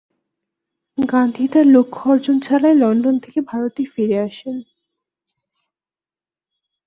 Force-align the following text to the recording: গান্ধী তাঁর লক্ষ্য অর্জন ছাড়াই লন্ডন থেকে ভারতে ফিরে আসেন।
গান্ধী 0.97 1.45
তাঁর 1.47 1.65
লক্ষ্য 1.67 2.03
অর্জন 2.09 2.37
ছাড়াই 2.39 2.75
লন্ডন 2.75 3.15
থেকে 3.19 3.39
ভারতে 3.41 3.81
ফিরে 3.85 4.17
আসেন। 4.19 4.57